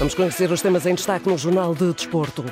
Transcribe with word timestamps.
Vamos 0.00 0.14
conhecer 0.14 0.50
os 0.50 0.62
temas 0.62 0.86
em 0.86 0.94
destaque 0.94 1.28
no 1.28 1.36
Jornal 1.36 1.74
de 1.74 1.92
Desporto. 1.92 2.42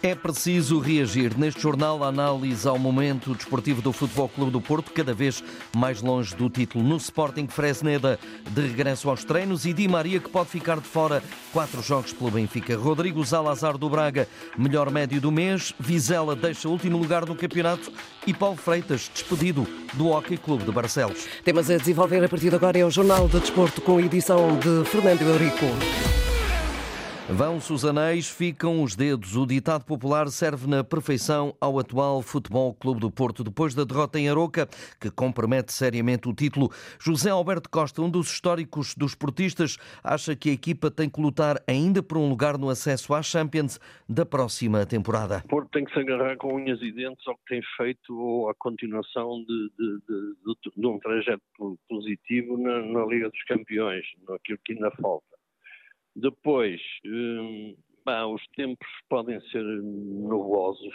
É 0.00 0.14
preciso 0.14 0.78
reagir. 0.78 1.36
Neste 1.36 1.60
jornal, 1.60 2.04
a 2.04 2.06
análise 2.06 2.66
ao 2.66 2.78
momento 2.78 3.34
desportivo 3.34 3.82
do 3.82 3.92
Futebol 3.92 4.28
Clube 4.28 4.52
do 4.52 4.60
Porto, 4.60 4.92
cada 4.92 5.12
vez 5.12 5.42
mais 5.76 6.00
longe 6.00 6.32
do 6.36 6.48
título. 6.48 6.84
No 6.84 6.96
Sporting 6.96 7.48
Fresneda, 7.48 8.20
de 8.52 8.68
regresso 8.68 9.10
aos 9.10 9.24
treinos, 9.24 9.66
e 9.66 9.72
Di 9.72 9.88
Maria, 9.88 10.20
que 10.20 10.28
pode 10.28 10.48
ficar 10.48 10.76
de 10.76 10.86
fora 10.86 11.20
quatro 11.52 11.82
jogos 11.82 12.12
pelo 12.12 12.30
Benfica. 12.30 12.76
Rodrigo 12.76 13.24
Zalazar 13.24 13.76
do 13.76 13.90
Braga, 13.90 14.28
melhor 14.56 14.92
médio 14.92 15.20
do 15.20 15.32
mês. 15.32 15.74
Vizela 15.76 16.36
deixa 16.36 16.68
último 16.68 16.96
lugar 16.96 17.26
no 17.26 17.34
campeonato. 17.34 17.92
E 18.24 18.32
Paulo 18.32 18.56
Freitas, 18.56 19.10
despedido 19.12 19.66
do 19.94 20.10
Hockey 20.10 20.36
Clube 20.36 20.62
de 20.62 20.70
Barcelos. 20.70 21.26
Temas 21.42 21.68
a 21.68 21.78
desenvolver 21.78 22.24
a 22.24 22.28
partir 22.28 22.50
de 22.50 22.54
agora 22.54 22.78
é 22.78 22.84
o 22.84 22.90
Jornal 22.92 23.26
de 23.26 23.40
Desporto, 23.40 23.80
com 23.80 23.98
edição 23.98 24.56
de 24.60 24.88
Fernando 24.88 25.22
Eurico. 25.22 25.66
Vão-se 27.32 27.72
os 27.72 27.84
anéis, 27.84 28.28
ficam 28.28 28.82
os 28.82 28.96
dedos. 28.96 29.36
O 29.36 29.46
ditado 29.46 29.84
popular 29.84 30.26
serve 30.26 30.68
na 30.68 30.82
perfeição 30.82 31.54
ao 31.60 31.78
atual 31.78 32.22
Futebol 32.22 32.74
Clube 32.74 33.00
do 33.00 33.08
Porto. 33.08 33.44
Depois 33.44 33.72
da 33.72 33.84
derrota 33.84 34.18
em 34.18 34.28
Aroca, 34.28 34.66
que 35.00 35.12
compromete 35.12 35.72
seriamente 35.72 36.28
o 36.28 36.34
título, 36.34 36.70
José 37.00 37.30
Alberto 37.30 37.70
Costa, 37.70 38.02
um 38.02 38.10
dos 38.10 38.32
históricos 38.32 38.96
dos 38.96 39.14
portistas, 39.14 39.76
acha 40.02 40.34
que 40.34 40.50
a 40.50 40.52
equipa 40.52 40.90
tem 40.90 41.08
que 41.08 41.20
lutar 41.20 41.62
ainda 41.68 42.02
por 42.02 42.18
um 42.18 42.28
lugar 42.28 42.58
no 42.58 42.68
acesso 42.68 43.14
à 43.14 43.22
Champions 43.22 43.78
da 44.08 44.26
próxima 44.26 44.84
temporada. 44.84 45.42
O 45.44 45.48
Porto 45.48 45.70
tem 45.70 45.84
que 45.84 45.92
se 45.92 46.00
agarrar 46.00 46.36
com 46.36 46.56
unhas 46.56 46.82
e 46.82 46.90
dentes 46.90 47.24
ao 47.28 47.36
que 47.36 47.44
tem 47.48 47.62
feito 47.76 48.12
ou 48.12 48.50
à 48.50 48.54
continuação 48.56 49.44
de, 49.44 49.70
de, 49.78 50.00
de, 50.08 50.70
de 50.76 50.86
um 50.86 50.98
trajeto 50.98 51.42
positivo 51.88 52.58
na, 52.58 52.82
na 52.82 53.06
Liga 53.06 53.30
dos 53.30 53.42
Campeões, 53.44 54.04
naquilo 54.28 54.58
que 54.64 54.72
ainda 54.72 54.90
falta. 55.00 55.39
Depois, 56.14 56.80
hum, 57.04 57.76
os 58.34 58.46
tempos 58.56 58.88
podem 59.08 59.40
ser 59.50 59.62
nubosos, 59.62 60.94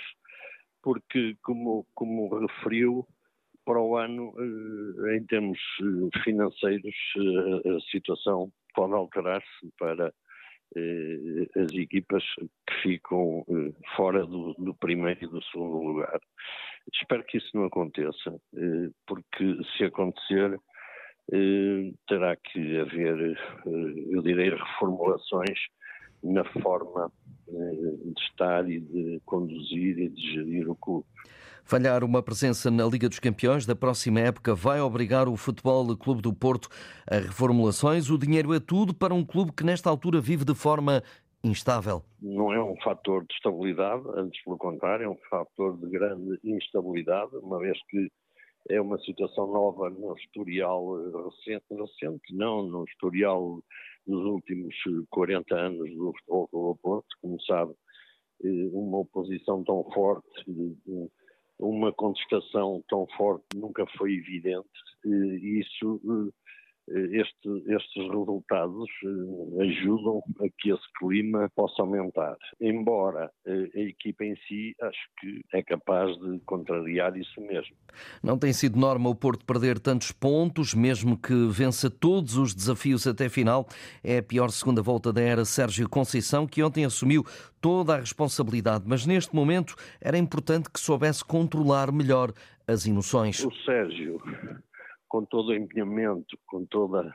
porque, 0.82 1.36
como, 1.42 1.86
como 1.94 2.46
referiu, 2.46 3.08
para 3.66 3.82
o 3.82 3.98
ano, 3.98 4.34
eh, 4.38 5.18
em 5.18 5.26
termos 5.26 5.58
eh, 5.82 6.20
financeiros, 6.24 6.96
eh, 7.18 7.70
a 7.76 7.80
situação 7.92 8.52
pode 8.74 8.94
alterar-se 8.94 9.72
para 9.78 10.14
as 11.56 11.72
equipas 11.74 12.24
que 12.68 12.82
ficam 12.82 13.46
fora 13.96 14.26
do, 14.26 14.54
do, 14.56 14.74
primeiro 14.74 15.24
e 15.24 15.28
do 15.28 15.42
segundo 15.46 15.78
lugar. 15.78 16.20
Espero 16.92 17.24
que 17.24 17.38
isso 17.38 17.50
não 17.54 17.66
aconteça, 17.66 18.36
porque 19.08 19.58
se 19.78 19.86
acontecer, 19.86 20.60
terá 22.08 22.36
que 22.36 22.80
haver, 22.80 23.32
eh, 23.32 23.94
eu 24.10 24.22
direi, 24.22 24.50
reformulações 24.52 25.60
na 26.24 26.44
forma 26.62 27.12
eh, 27.48 27.52
de 27.52 28.22
estar 28.22 28.70
e 28.70 28.80
de 28.80 29.22
conduzir 29.26 30.00
e 30.00 30.10
de 30.10 30.34
gerir 30.34 30.70
o 30.70 30.76
clube. 30.76 31.06
Falhar 31.64 32.04
uma 32.04 32.22
presença 32.22 32.70
na 32.70 32.86
Liga 32.86 33.10
dos 33.10 33.20
Campeões 33.20 33.66
da 33.66 33.76
próxima 33.76 34.20
época 34.20 34.54
vai 34.54 34.80
obrigar 34.80 35.28
o 35.28 35.36
Futebol 35.36 35.98
Clube 35.98 36.22
do 36.22 36.32
Porto 36.32 36.70
a 37.10 37.16
reformulações. 37.16 38.12
O 38.12 38.20
dinheiro 38.20 38.54
é 38.54 38.60
tudo 38.60 38.94
para 38.94 39.16
um 39.16 39.26
clube 39.26 39.52
que 39.52 39.64
nesta 39.64 39.90
altura 39.90 40.22
vive 40.22 40.46
de 40.46 40.54
forma 40.54 41.02
instável. 41.44 42.04
Não 42.22 42.54
é 42.54 42.64
um 42.64 42.76
fator 42.84 43.26
de 43.26 43.34
estabilidade, 43.34 44.04
antes 44.16 44.44
pelo 44.44 44.58
contrário, 44.58 45.06
é 45.06 45.10
um 45.10 45.18
fator 45.30 45.76
de 45.78 45.90
grande 45.90 46.40
instabilidade, 46.44 47.36
uma 47.38 47.60
vez 47.60 47.78
que 47.90 48.10
é 48.70 48.82
uma 48.82 48.98
situação 49.00 49.48
nova 49.48 49.90
no 49.90 50.16
historial 50.18 50.96
recente, 51.26 51.66
recente 51.72 52.34
não, 52.36 52.64
no 52.64 52.84
historial 52.86 53.62
dos 54.08 54.26
últimos 54.26 54.76
40 55.10 55.56
anos 55.56 55.90
do 55.96 56.14
futebol 56.14 56.50
do 56.52 56.80
Porto, 56.82 57.08
como 57.22 57.42
sabe, 57.42 57.74
eh, 58.44 58.70
uma 58.72 59.00
oposição 59.00 59.64
tão 59.64 59.84
forte, 59.92 60.28
uma 61.60 61.92
contestação 61.94 62.84
tão 62.88 63.08
forte 63.18 63.46
nunca 63.56 63.86
foi 63.98 64.14
evidente, 64.14 64.68
e 65.06 65.60
isso 65.60 66.02
eh, 66.04 66.32
este, 66.88 67.64
estes 67.68 68.04
resultados 68.10 68.90
eh, 69.04 69.64
ajudam 69.64 70.22
a 70.40 70.48
que 70.58 70.72
esse 70.72 70.94
clima 71.00 71.50
possa 71.56 71.82
aumentar. 71.82 72.38
Embora 72.62 73.32
eh, 73.46 73.70
a 73.76 73.80
equipa 73.80 74.24
em 74.24 74.36
si 74.48 74.76
acho 74.82 75.10
que 75.20 75.42
é 75.54 75.64
capaz 75.64 76.16
de 76.20 76.40
contrariar 76.46 77.18
isso 77.18 77.42
mesmo. 77.42 77.76
Não 78.22 78.38
tem 78.38 78.54
sido 78.54 78.80
norma 78.80 79.10
o 79.10 79.16
Porto 79.16 79.46
perder 79.46 79.80
tantos 79.80 80.12
pontos, 80.12 80.74
mesmo 80.74 81.18
que 81.18 81.34
vença 81.48 81.90
todos 81.90 82.38
os 82.38 82.54
desafios 82.54 83.08
até 83.08 83.30
final. 83.30 83.68
É 84.04 84.20
a 84.20 84.24
pior 84.24 84.50
segunda 84.50 84.82
volta 84.82 85.12
da 85.12 85.22
era 85.22 85.46
Sérgio 85.46 85.90
Conceição, 85.90 86.46
que 86.46 86.62
ontem 86.62 86.86
assumiu 86.86 87.24
toda 87.60 87.96
a 87.96 88.00
responsabilidade, 88.00 88.84
mas 88.86 89.06
neste 89.06 89.34
momento 89.36 89.76
era 90.00 90.18
importante 90.18 90.70
que 90.70 90.80
soubesse 90.80 91.26
controlar 91.26 91.92
melhor 91.92 92.32
as 92.68 92.86
emoções. 92.86 93.44
O 93.44 93.52
Sérgio 93.64 94.22
com 95.16 95.24
todo 95.24 95.48
o 95.48 95.56
empenhamento, 95.56 96.38
com 96.46 96.66
toda 96.66 97.10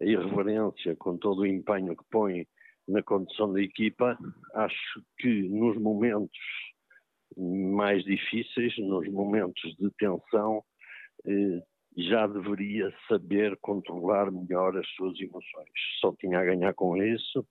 a 0.00 0.04
irreverência, 0.04 0.96
com 0.96 1.18
todo 1.18 1.40
o 1.40 1.46
empenho 1.46 1.94
que 1.94 2.04
põe 2.10 2.46
na 2.88 3.02
condução 3.02 3.52
da 3.52 3.60
equipa, 3.60 4.18
acho 4.54 5.02
que 5.18 5.42
nos 5.42 5.76
momentos 5.76 6.38
mais 7.36 8.02
difíceis, 8.04 8.72
nos 8.78 9.06
momentos 9.08 9.76
de 9.76 9.90
tensão, 9.98 10.62
eh, 11.26 11.60
já 11.98 12.26
deveria 12.26 12.90
saber 13.06 13.54
controlar 13.60 14.32
melhor 14.32 14.74
as 14.78 14.88
suas 14.94 15.20
emoções. 15.20 15.68
Só 16.00 16.14
tinha 16.18 16.38
a 16.38 16.44
ganhar 16.44 16.72
com 16.72 16.96
isso 16.96 17.46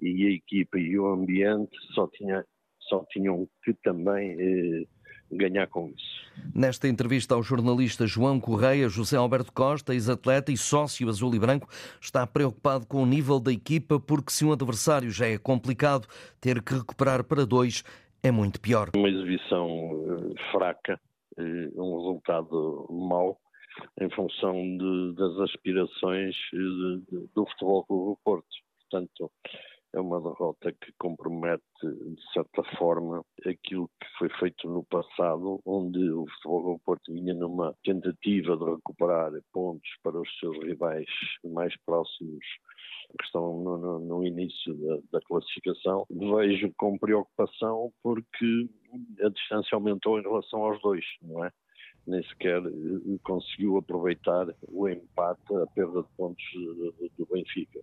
e 0.00 0.28
a 0.28 0.30
equipa 0.30 0.78
e 0.78 0.98
o 0.98 1.08
ambiente 1.08 1.76
só, 1.92 2.08
tinha, 2.08 2.42
só 2.80 3.04
tinham 3.10 3.46
que 3.62 3.74
também 3.82 4.34
eh, 4.40 4.86
ganhar 5.30 5.66
com 5.66 5.88
isso. 5.88 6.26
Nesta 6.54 6.88
entrevista 6.88 7.34
ao 7.34 7.42
jornalista 7.42 8.06
João 8.06 8.38
Correia, 8.38 8.88
José 8.88 9.16
Alberto 9.16 9.52
Costa, 9.52 9.94
ex-atleta 9.94 10.52
e 10.52 10.56
sócio 10.56 11.08
azul 11.08 11.34
e 11.34 11.38
branco, 11.38 11.68
está 12.00 12.26
preocupado 12.26 12.86
com 12.86 13.02
o 13.02 13.06
nível 13.06 13.40
da 13.40 13.52
equipa 13.52 13.98
porque 13.98 14.32
se 14.32 14.44
um 14.44 14.52
adversário 14.52 15.10
já 15.10 15.26
é 15.26 15.38
complicado, 15.38 16.06
ter 16.40 16.62
que 16.62 16.74
recuperar 16.74 17.24
para 17.24 17.46
dois 17.46 17.82
é 18.22 18.30
muito 18.30 18.60
pior. 18.60 18.90
Uma 18.96 19.08
exibição 19.08 19.68
eh, 19.68 20.52
fraca, 20.52 21.00
eh, 21.38 21.70
um 21.76 21.96
resultado 21.96 22.86
mau 22.90 23.38
em 24.00 24.10
função 24.10 24.54
de, 24.54 25.14
das 25.14 25.38
aspirações 25.50 26.34
eh, 26.52 27.22
do 27.34 27.46
futebol 27.46 27.84
do 27.88 28.18
Porto. 28.24 28.46
Portanto, 28.90 29.30
é 29.96 30.00
uma 30.00 30.20
derrota 30.20 30.72
que 30.72 30.92
compromete, 30.98 31.64
de 31.82 32.32
certa 32.32 32.62
forma, 32.76 33.24
aquilo 33.46 33.88
que 33.98 34.06
foi 34.18 34.28
feito 34.38 34.68
no 34.68 34.84
passado, 34.84 35.58
onde 35.64 36.10
o 36.10 36.26
Futebol 36.34 36.74
do 36.74 36.78
Porto 36.84 37.12
vinha 37.12 37.32
numa 37.32 37.74
tentativa 37.82 38.56
de 38.56 38.64
recuperar 38.64 39.32
pontos 39.52 39.88
para 40.02 40.20
os 40.20 40.28
seus 40.38 40.56
rivais 40.58 41.06
mais 41.44 41.74
próximos 41.86 42.44
que 43.18 43.24
estão 43.24 43.62
no, 43.62 43.78
no, 43.78 43.98
no 44.00 44.26
início 44.26 44.74
da, 44.74 44.98
da, 45.12 45.20
classificação. 45.26 46.06
Vejo 46.10 46.70
com 46.76 46.98
preocupação 46.98 47.90
porque 48.02 48.68
a 49.24 49.28
distância 49.30 49.76
aumentou 49.76 50.18
em 50.18 50.22
relação 50.22 50.62
aos 50.62 50.80
dois, 50.82 51.04
não 51.22 51.42
é? 51.42 51.50
Nem 52.06 52.22
sequer 52.24 52.62
eh, 52.62 53.18
conseguiu 53.24 53.78
aproveitar 53.78 54.46
o 54.68 54.88
empate, 54.88 55.56
a 55.56 55.66
perda 55.68 56.02
de 56.02 56.08
pontos 56.16 56.44
do 57.16 57.26
Benfica. 57.32 57.80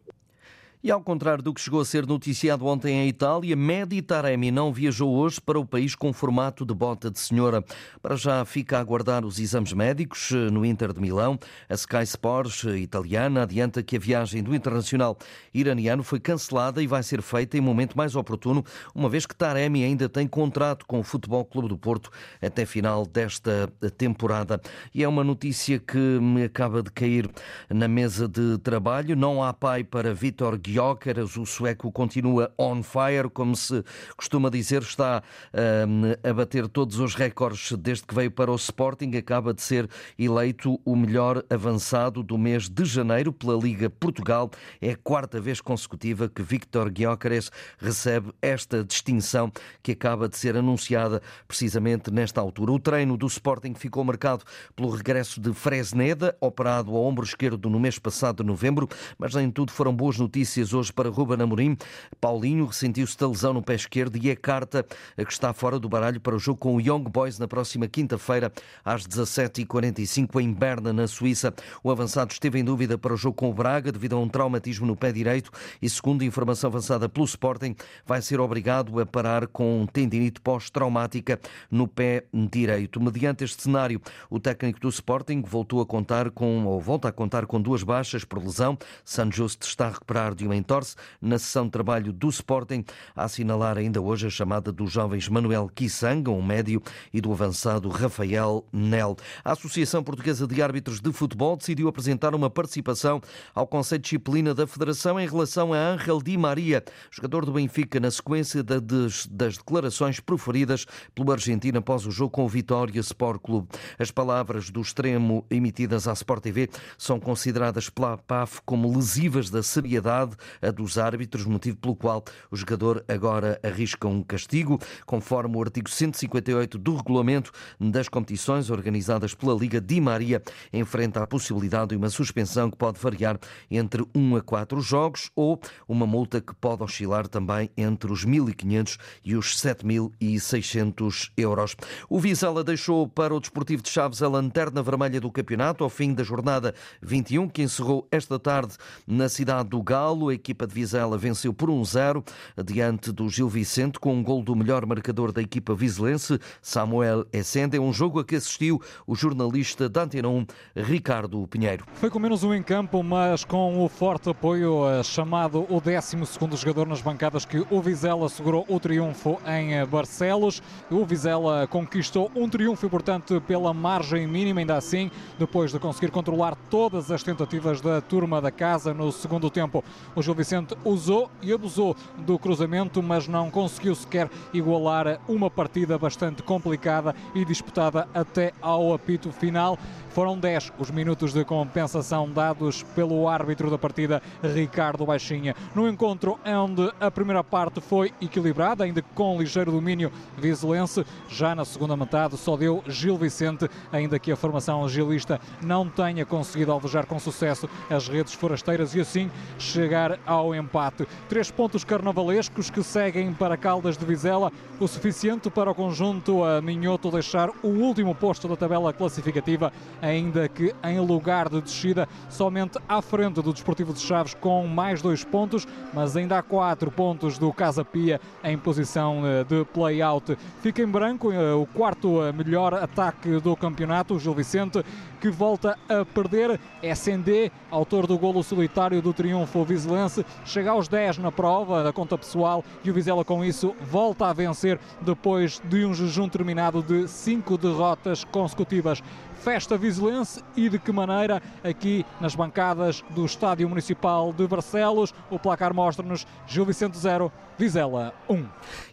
E 0.86 0.92
ao 0.92 1.00
contrário 1.00 1.42
do 1.42 1.54
que 1.54 1.62
chegou 1.62 1.80
a 1.80 1.86
ser 1.86 2.06
noticiado 2.06 2.66
ontem 2.66 2.98
em 2.98 3.08
Itália, 3.08 3.56
Medi 3.56 4.02
Taremi 4.02 4.52
não 4.52 4.74
viajou 4.74 5.16
hoje 5.16 5.40
para 5.40 5.58
o 5.58 5.66
país 5.66 5.96
com 5.96 6.12
formato 6.12 6.66
de 6.66 6.74
bota 6.74 7.10
de 7.10 7.18
senhora. 7.22 7.64
Para 8.02 8.18
já 8.18 8.44
fica 8.44 8.78
a 8.78 8.82
aguardar 8.82 9.24
os 9.24 9.40
exames 9.40 9.72
médicos 9.72 10.34
eh, 10.34 10.52
no 10.52 10.66
Inter 10.66 10.92
de 10.92 11.00
Milão. 11.00 11.40
A 11.70 11.74
Sky 11.76 12.04
Sports 12.04 12.66
eh, 12.66 12.80
italiana 12.80 13.44
adianta 13.44 13.82
que 13.82 13.96
a 13.96 14.00
viagem 14.00 14.44
do 14.44 14.54
internacional 14.54 15.18
iraniano 15.54 16.04
foi 16.04 16.20
cancelada 16.20 16.84
e 16.84 16.88
vai 16.88 17.02
ser 17.02 17.22
feita 17.22 17.58
em 17.58 17.62
momento 17.62 17.98
mais 17.98 18.14
oportuno, 18.14 18.62
uma 18.94 19.08
vez 19.08 19.26
que 19.26 19.34
Taremi 19.34 19.86
ainda 19.86 20.10
tem 20.10 20.28
contrato 20.28 20.86
com 20.86 21.00
o 21.00 21.04
Futebol 21.04 21.46
Clube 21.46 21.70
do 21.70 21.78
Porto 21.78 22.12
até 22.42 22.66
final 22.66 23.06
desta 23.06 23.72
temporada. 23.98 24.60
E 24.94 25.02
é 25.02 25.08
uma 25.08 25.24
notícia 25.24 25.80
que 25.80 25.98
me 25.98 26.44
acaba 26.44 26.84
de 26.84 26.92
cair 26.92 27.32
na 27.70 27.88
mesa 27.88 28.28
de 28.28 28.58
trabalho. 28.58 29.16
Não 29.16 29.42
há 29.42 29.54
pai 29.54 29.86
para 29.86 30.14
Vitor 30.14 30.58
Guilherme 30.58 30.73
Gyökeres, 30.74 31.38
o 31.38 31.46
sueco 31.46 31.92
continua 31.92 32.52
on 32.58 32.82
fire, 32.82 33.30
como 33.30 33.56
se 33.56 33.84
costuma 34.18 34.50
dizer, 34.50 34.82
está 34.82 35.22
um, 35.54 36.28
a 36.28 36.34
bater 36.34 36.68
todos 36.68 37.00
os 37.00 37.14
recordes 37.14 37.74
desde 37.74 38.06
que 38.06 38.16
veio 38.16 38.32
para 38.32 38.52
o 38.52 38.56
Sporting, 38.56 39.16
acaba 39.16 39.54
de 39.54 39.62
ser 39.62 39.88
eleito 40.18 40.82
o 40.84 40.96
melhor 40.96 41.44
avançado 41.48 42.24
do 42.24 42.40
mês 42.40 42.68
de 42.68 42.86
janeiro 42.86 43.32
pela 43.32 43.56
Liga 43.56 43.88
Portugal. 43.88 44.50
É 44.82 44.92
a 44.92 44.96
quarta 44.96 45.40
vez 45.40 45.62
consecutiva 45.62 46.28
que 46.28 46.42
Victor 46.42 46.92
Gyökeres 46.92 47.52
recebe 47.78 48.32
esta 48.42 48.84
distinção 48.84 49.52
que 49.84 49.92
acaba 49.92 50.28
de 50.28 50.38
ser 50.38 50.58
anunciada 50.58 51.22
precisamente 51.48 52.10
nesta 52.10 52.42
altura. 52.42 52.72
O 52.72 52.80
treino 52.80 53.16
do 53.16 53.28
Sporting 53.28 53.76
ficou 53.76 54.04
marcado 54.04 54.44
pelo 54.76 54.90
regresso 54.90 55.40
de 55.40 55.54
Fresneda, 55.54 56.36
operado 56.42 56.96
ao 56.96 57.04
ombro 57.04 57.24
esquerdo 57.24 57.70
no 57.70 57.80
mês 57.80 58.00
passado 58.00 58.42
de 58.42 58.48
novembro, 58.48 58.90
mas 59.20 59.36
nem 59.36 59.52
tudo 59.52 59.72
foram 59.72 59.94
boas 59.94 60.18
notícias 60.18 60.63
notícias 60.64 60.74
hoje 60.74 60.94
para 60.94 61.10
Ruben 61.10 61.42
Amorim. 61.42 61.78
Paulinho 62.22 62.66
ressentiu-se 62.66 63.18
da 63.18 63.28
lesão 63.28 63.54
no 63.54 63.62
pé 63.62 63.76
esquerdo 63.76 64.18
e 64.18 64.30
é 64.30 64.36
carta 64.36 64.86
que 65.18 65.32
está 65.32 65.52
fora 65.54 65.78
do 65.78 65.90
baralho 65.90 66.22
para 66.22 66.36
o 66.36 66.40
jogo 66.40 66.60
com 66.60 66.76
o 66.76 66.82
Young 66.82 67.04
Boys 67.04 67.38
na 67.38 67.48
próxima 67.48 67.88
quinta-feira, 67.88 68.52
às 68.84 69.06
17h45, 69.06 70.42
em 70.42 70.54
Berna, 70.54 70.94
na 70.94 71.08
Suíça. 71.08 71.54
O 71.84 71.92
avançado 71.92 72.32
esteve 72.32 72.60
em 72.60 72.64
dúvida 72.64 72.98
para 72.98 73.14
o 73.14 73.18
jogo 73.18 73.36
com 73.36 73.50
o 73.50 73.54
Braga 73.54 73.92
devido 73.92 74.16
a 74.16 74.20
um 74.20 74.30
traumatismo 74.30 74.86
no 74.86 74.96
pé 74.96 75.12
direito 75.12 75.52
e, 75.82 75.90
segundo 75.90 76.24
informação 76.24 76.70
avançada 76.70 77.10
pelo 77.10 77.26
Sporting, 77.26 77.76
vai 78.06 78.22
ser 78.22 78.40
obrigado 78.40 79.00
a 79.00 79.06
parar 79.06 79.48
com 79.48 79.86
tendinite 79.92 80.40
pós-traumática 80.40 81.40
no 81.70 81.88
pé 81.88 82.24
direito. 82.34 83.02
Mediante 83.02 83.44
este 83.44 83.64
cenário, 83.64 84.02
o 84.30 84.40
técnico 84.40 84.80
do 84.80 84.90
Sporting 84.90 85.42
voltou 85.42 85.82
a 85.82 85.86
contar 85.86 86.32
com, 86.32 86.66
ou 86.66 86.80
volta 86.80 87.10
a 87.10 87.12
contar 87.12 87.46
com 87.46 87.62
duas 87.62 87.84
baixas 87.84 88.24
por 88.24 88.42
lesão. 88.42 88.78
San 89.04 89.32
Just 89.32 89.64
está 89.64 89.88
a 89.88 89.90
recuperar 89.90 90.36
de 90.36 90.43
uma 90.46 90.56
entorse 90.56 90.96
na 91.22 91.38
sessão 91.40 91.66
de 91.66 91.72
trabalho 91.72 92.12
do 92.12 92.30
Sporting, 92.30 92.84
a 93.16 93.26
assinalar 93.26 93.78
ainda 93.78 94.02
hoje 94.02 94.28
a 94.28 94.30
chamada 94.30 94.72
dos 94.72 94.92
jovens 94.92 95.28
Manuel 95.28 95.70
Kisanga, 95.74 96.32
um 96.32 96.42
médio, 96.42 96.82
e 97.14 97.22
do 97.22 97.32
avançado 97.32 97.90
Rafael 97.90 98.66
Nel. 98.72 99.16
A 99.44 99.52
Associação 99.52 100.04
Portuguesa 100.04 100.48
de 100.48 100.62
Árbitros 100.62 101.00
de 101.00 101.12
Futebol 101.12 101.58
decidiu 101.58 101.88
apresentar 101.88 102.36
uma 102.36 102.50
participação 102.50 103.22
ao 103.54 103.68
Conselho 103.68 104.02
de 104.02 104.04
Disciplina 104.04 104.54
da 104.54 104.68
Federação 104.68 105.20
em 105.20 105.28
relação 105.28 105.74
a 105.74 105.78
Ángel 105.78 106.22
Di 106.22 106.38
Maria, 106.38 106.84
jogador 107.12 107.46
do 107.46 107.54
Benfica, 107.54 108.00
na 108.00 108.12
sequência 108.12 108.64
das 108.64 109.28
declarações 109.28 110.20
proferidas 110.20 110.86
pelo 111.14 111.32
argentino 111.32 111.80
após 111.80 112.06
o 112.06 112.12
jogo 112.12 112.32
com 112.32 112.46
o 112.46 112.50
Vitória 112.50 113.00
Sport 113.00 113.42
Clube. 113.42 113.68
As 113.98 114.12
palavras 114.12 114.70
do 114.70 114.82
extremo 114.82 115.46
emitidas 115.50 116.08
à 116.08 116.14
Sport 116.14 116.44
TV 116.44 116.70
são 116.98 117.20
consideradas 117.20 117.90
pela 117.90 118.18
PAF 118.18 118.62
como 118.66 118.94
lesivas 118.96 119.50
da 119.50 119.64
seriedade 119.64 120.33
a 120.62 120.72
dos 120.72 120.98
árbitros, 120.98 121.46
motivo 121.46 121.78
pelo 121.78 121.96
qual 121.96 122.24
o 122.50 122.56
jogador 122.56 123.04
agora 123.08 123.60
arrisca 123.64 124.08
um 124.08 124.24
castigo, 124.24 124.80
conforme 125.06 125.58
o 125.58 125.62
artigo 125.62 125.90
158 125.90 126.78
do 126.78 126.96
regulamento 126.96 127.52
das 127.80 128.10
competições 128.10 128.70
organizadas 128.70 129.34
pela 129.34 129.54
Liga 129.54 129.80
Di 129.80 130.00
Maria, 130.00 130.42
enfrenta 130.72 131.22
a 131.22 131.28
possibilidade 131.28 131.90
de 131.90 131.96
uma 131.96 132.10
suspensão 132.10 132.70
que 132.70 132.78
pode 132.78 133.00
variar 133.00 133.40
entre 133.70 134.06
1 134.16 134.38
a 134.38 134.42
4 134.42 134.82
jogos 134.82 135.30
ou 135.36 135.60
uma 135.88 136.06
multa 136.06 136.42
que 136.42 136.54
pode 136.56 136.84
oscilar 136.84 137.28
também 137.28 137.70
entre 137.78 138.12
os 138.12 138.26
1.500 138.26 138.98
e 139.24 139.36
os 139.36 139.56
7.600 139.58 141.32
euros. 141.38 141.76
O 142.10 142.20
Vizela 142.20 142.64
deixou 142.64 143.08
para 143.08 143.34
o 143.34 143.40
Desportivo 143.40 143.82
de 143.82 143.90
Chaves 143.90 144.22
a 144.22 144.28
lanterna 144.28 144.82
vermelha 144.82 145.20
do 145.20 145.32
campeonato 145.32 145.84
ao 145.84 145.90
fim 145.90 146.14
da 146.14 146.24
jornada 146.24 146.74
21, 147.02 147.50
que 147.50 147.62
encerrou 147.62 148.08
esta 148.12 148.40
tarde 148.40 148.76
na 149.06 149.30
cidade 149.30 149.70
do 149.70 149.82
Galo. 149.82 150.23
A 150.30 150.34
equipa 150.34 150.66
de 150.68 150.74
Vizela 150.74 151.18
venceu 151.18 151.54
por 151.54 151.70
1-0 151.70 152.26
diante 152.66 153.12
do 153.12 153.30
Gil 153.30 153.50
Vicente 153.50 154.00
com 154.00 154.14
um 154.14 154.24
gol 154.24 154.44
do 154.44 154.56
melhor 154.56 154.86
marcador 154.86 155.32
da 155.32 155.42
equipa 155.42 155.76
vizelense, 155.76 156.40
Samuel 156.62 157.26
Essende. 157.32 157.78
É 157.78 157.80
um 157.80 157.94
jogo 157.94 158.20
a 158.20 158.26
que 158.26 158.36
assistiu 158.36 158.82
o 159.06 159.16
jornalista 159.16 159.88
da 159.90 160.04
Antena 160.04 160.28
1, 160.28 160.46
Ricardo 160.76 161.48
Pinheiro. 161.48 161.86
Foi 161.94 162.10
com 162.10 162.20
menos 162.20 162.44
um 162.44 162.54
em 162.54 162.64
campo, 162.64 163.04
mas 163.04 163.44
com 163.44 163.84
o 163.84 163.90
forte 163.90 164.30
apoio 164.30 164.88
eh, 164.88 165.04
chamado 165.04 165.66
o 165.70 165.82
12 165.82 166.18
jogador 166.58 166.88
nas 166.88 167.02
bancadas 167.02 167.46
que 167.46 167.66
o 167.70 167.82
Vizela 167.82 168.28
segurou 168.30 168.66
o 168.68 168.80
triunfo 168.80 169.40
em 169.46 169.76
eh, 169.76 169.86
Barcelos. 169.86 170.62
O 170.90 171.06
Vizela 171.06 171.68
conquistou 171.68 172.32
um 172.36 172.50
triunfo, 172.50 172.90
portanto, 172.90 173.42
pela 173.42 173.74
margem 173.74 174.28
mínima, 174.28 174.60
ainda 174.60 174.78
assim, 174.78 175.12
depois 175.38 175.72
de 175.72 175.80
conseguir 175.80 176.12
controlar 176.12 176.56
todas 176.70 177.12
as 177.12 177.24
tentativas 177.24 177.82
da 177.82 178.02
turma 178.02 178.42
da 178.42 178.52
casa 178.52 178.94
no 178.94 179.12
segundo 179.12 179.50
tempo. 179.50 179.84
O 180.16 180.22
Gil 180.22 180.36
Vicente 180.36 180.76
usou 180.86 181.30
e 181.42 181.52
abusou 181.52 181.96
do 182.20 182.38
cruzamento, 182.38 183.02
mas 183.02 183.28
não 183.28 183.50
conseguiu 183.50 183.96
sequer 183.96 184.30
igualar 184.54 185.20
uma 185.28 185.50
partida 185.50 185.98
bastante 185.98 186.44
complicada 186.44 187.16
e 187.34 187.44
disputada 187.44 188.08
até 188.14 188.54
ao 188.62 188.94
apito 188.94 189.32
final. 189.32 189.78
Foram 190.10 190.38
10 190.38 190.74
os 190.78 190.92
minutos 190.92 191.34
de 191.34 191.44
compensação 191.44 192.30
dados 192.32 192.84
pelo 192.96 193.28
árbitro 193.28 193.72
da 193.72 193.80
partida, 193.80 194.22
Ricardo 194.44 195.06
Baixinha. 195.06 195.56
No 195.74 195.88
encontro 195.88 196.40
onde 196.46 196.94
a 197.00 197.10
primeira 197.10 197.44
parte 197.44 197.82
foi 197.82 198.14
equilibrada, 198.22 198.84
ainda 198.84 199.02
com 199.16 199.40
ligeiro 199.40 199.72
domínio 199.72 200.12
vizelense, 200.38 201.04
já 201.28 201.56
na 201.56 201.66
segunda 201.66 201.98
metade 201.98 202.38
só 202.38 202.56
deu 202.56 202.84
Gil 202.88 203.18
Vicente, 203.18 203.68
ainda 203.92 204.20
que 204.20 204.32
a 204.32 204.36
formação 204.36 204.88
gilista 204.88 205.42
não 205.64 205.90
tenha 205.90 206.26
conseguido 206.26 206.72
alvejar 206.72 207.08
com 207.08 207.18
sucesso 207.18 207.68
as 207.90 208.08
redes 208.08 208.34
forasteiras 208.34 208.94
e 208.94 209.02
assim 209.02 209.32
chegar 209.58 210.03
ao 210.26 210.54
empate. 210.54 211.08
Três 211.28 211.50
pontos 211.52 211.84
carnavalescos 211.84 212.70
que 212.70 212.84
seguem 212.84 213.34
para 213.34 213.58
Caldas 213.58 213.98
de 213.98 214.06
Vizela, 214.06 214.52
o 214.80 214.88
suficiente 214.88 215.50
para 215.50 215.72
o 215.72 215.76
conjunto 215.76 216.44
a 216.44 216.62
Minhoto 216.62 217.12
deixar 217.12 217.50
o 217.62 217.68
último 217.68 218.14
posto 218.14 218.48
da 218.48 218.56
tabela 218.56 218.92
classificativa 218.94 219.72
ainda 220.02 220.48
que 220.48 220.74
em 220.84 221.00
lugar 221.00 221.50
de 221.50 221.62
descida, 221.62 222.08
somente 222.30 222.78
à 222.88 223.02
frente 223.02 223.42
do 223.42 223.54
Desportivo 223.54 223.94
de 223.94 224.00
Chaves 224.00 224.34
com 224.34 224.68
mais 224.68 225.02
dois 225.02 225.24
pontos, 225.24 225.68
mas 225.94 226.16
ainda 226.16 226.38
há 226.38 226.44
quatro 226.44 226.92
pontos 226.92 227.38
do 227.38 227.52
Casa 227.54 227.86
Pia 227.86 228.20
em 228.44 228.58
posição 228.58 229.26
eh, 229.26 229.44
de 229.44 229.66
play-out. 229.66 230.38
Fica 230.62 230.82
em 230.82 230.88
branco 230.88 231.32
eh, 231.32 231.54
o 231.54 231.66
quarto 231.66 232.24
eh, 232.24 232.32
melhor 232.32 232.74
ataque 232.74 233.40
do 233.40 233.56
campeonato, 233.56 234.16
o 234.16 234.20
Gil 234.20 234.34
Vicente, 234.34 234.84
que 235.20 235.30
volta 235.30 235.78
a 235.88 236.04
perder. 236.06 236.60
SND, 236.82 237.52
autor 237.72 238.06
do 238.06 238.18
golo 238.18 238.44
solitário 238.44 239.02
do 239.02 239.14
triunfo 239.14 239.64
vizelense, 239.94 240.26
chega 240.46 240.72
aos 240.72 240.88
10 240.88 241.20
na 241.20 241.32
prova 241.32 241.84
da 241.84 241.94
conta 241.94 242.18
pessoal 242.18 242.64
e 242.84 242.90
o 242.90 242.94
Vizela 242.94 243.24
com 243.24 243.46
isso 243.46 243.76
volta 243.82 244.28
a 244.28 244.34
vencer 244.34 244.80
depois 245.02 245.62
de 245.64 245.86
um 245.86 245.94
jejum 245.94 246.28
terminado 246.28 246.82
de 246.82 247.08
cinco 247.08 247.58
derrotas 247.58 248.24
consecutivas 248.24 249.04
festa 249.44 249.78
vizelense 249.78 250.42
e 250.56 250.70
de 250.70 250.80
que 250.80 250.90
maneira 250.90 251.42
aqui 251.62 252.06
nas 252.22 252.34
bancadas 252.34 253.04
do 253.10 253.26
Estádio 253.26 253.68
Municipal 253.68 254.32
de 254.32 254.48
Barcelos. 254.48 255.14
O 255.30 255.38
placar 255.38 255.74
mostra-nos 255.74 256.26
Gil 256.48 256.66
Vicente 256.66 256.98
0, 256.98 257.30
Vizela 257.60 258.14
1. 258.30 258.46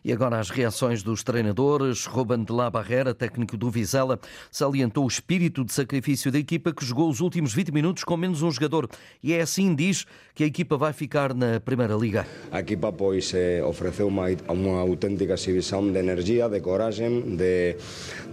E 0.04 0.12
agora 0.12 0.40
as 0.40 0.50
reações 0.50 1.04
dos 1.04 1.22
treinadores. 1.22 2.04
Ruben 2.04 2.42
de 2.42 2.52
la 2.52 2.68
Barrera, 2.68 3.14
técnico 3.14 3.56
do 3.56 3.70
Vizela, 3.70 4.18
salientou 4.50 5.04
o 5.04 5.08
espírito 5.08 5.64
de 5.64 5.72
sacrifício 5.72 6.32
da 6.32 6.38
equipa 6.38 6.72
que 6.72 6.84
jogou 6.84 7.08
os 7.08 7.20
últimos 7.20 7.54
20 7.54 7.70
minutos 7.70 8.02
com 8.02 8.16
menos 8.16 8.42
um 8.42 8.50
jogador. 8.50 8.88
E 9.22 9.32
é 9.32 9.42
assim, 9.42 9.72
diz, 9.72 10.04
que 10.34 10.42
a 10.42 10.46
equipa 10.46 10.76
vai 10.76 10.92
ficar 10.92 11.32
na 11.32 11.60
Primeira 11.60 11.94
Liga. 11.94 12.26
A 12.50 12.58
equipa 12.58 12.92
pois 12.92 13.32
eh, 13.34 13.62
ofereceu 13.62 14.08
uma, 14.08 14.26
uma 14.48 14.80
autêntica 14.80 15.34
exhibição 15.34 15.92
de 15.92 15.98
energia, 15.98 16.48
de 16.48 16.60
coragem, 16.60 17.36
de, 17.36 17.76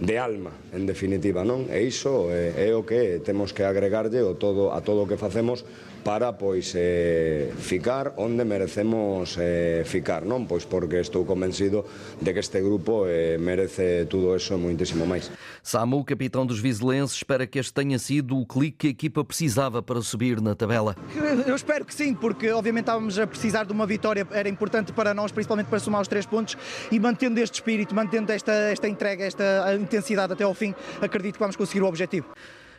de 0.00 0.18
alma, 0.18 0.50
en 0.72 0.84
definitiva, 0.84 1.44
non? 1.44 1.66
E 1.70 1.90
eso 2.08 2.32
é, 2.32 2.68
é 2.68 2.74
o 2.74 2.82
que 2.82 3.20
temos 3.20 3.52
que 3.52 3.62
agregarlle 3.62 4.24
o 4.24 4.34
todo, 4.34 4.72
a 4.72 4.80
todo 4.80 5.04
o 5.04 5.06
que 5.06 5.20
facemos 5.20 5.64
para 6.08 6.32
pois 6.32 6.72
eh, 6.74 7.52
ficar 7.58 8.14
onde 8.16 8.42
merecemos 8.42 9.36
eh, 9.36 9.82
ficar, 9.84 10.24
non? 10.24 10.48
Pois 10.48 10.64
porque 10.64 11.04
estou 11.04 11.28
convencido 11.28 11.84
de 12.16 12.32
que 12.32 12.40
este 12.40 12.64
grupo 12.64 13.04
eh, 13.04 13.36
merece 13.36 14.08
tudo 14.08 14.32
eso 14.32 14.56
e 14.56 14.56
muitísimo 14.56 15.04
máis. 15.04 15.28
Samu, 15.60 16.00
capitão 16.08 16.48
dos 16.48 16.64
Vizelenses, 16.64 17.20
espera 17.20 17.44
que 17.44 17.60
este 17.60 17.76
tenha 17.76 18.00
sido 18.00 18.40
o 18.40 18.48
clique 18.48 18.78
que 18.78 18.86
a 18.86 18.90
equipa 18.96 19.20
precisava 19.20 19.84
para 19.84 20.00
subir 20.00 20.40
na 20.40 20.56
tabela. 20.56 20.96
Eu 21.44 21.54
espero 21.54 21.84
que 21.84 21.92
sim, 21.92 22.14
porque 22.14 22.48
obviamente 22.56 22.88
estávamos 22.88 23.18
a 23.18 23.26
precisar 23.26 23.68
de 23.68 23.72
uma 23.76 23.84
vitória, 23.84 24.26
era 24.32 24.48
importante 24.48 24.94
para 24.94 25.12
nós, 25.12 25.30
principalmente 25.30 25.66
para 25.66 25.78
somar 25.78 26.00
os 26.00 26.08
três 26.08 26.24
pontos 26.24 26.56
e 26.90 26.98
mantendo 26.98 27.38
este 27.38 27.60
espírito, 27.60 27.94
mantendo 27.94 28.32
esta, 28.32 28.72
esta 28.72 28.88
entrega, 28.88 29.26
esta 29.26 29.76
intensidade 29.76 30.32
até 30.32 30.44
ao 30.44 30.54
fim, 30.54 30.74
acredito 31.02 31.34
que 31.34 31.40
vamos 31.40 31.56
conseguir 31.56 31.82
o 31.82 31.86
objetivo. 31.86 32.32